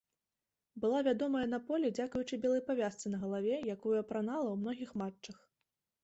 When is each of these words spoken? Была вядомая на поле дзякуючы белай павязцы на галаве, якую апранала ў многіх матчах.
Была 0.83 0.99
вядомая 1.07 1.41
на 1.49 1.57
поле 1.67 1.91
дзякуючы 1.97 2.39
белай 2.45 2.63
павязцы 2.69 3.11
на 3.15 3.19
галаве, 3.25 3.51
якую 3.75 3.93
апранала 3.99 4.47
ў 4.53 4.55
многіх 4.63 4.95
матчах. 5.03 5.37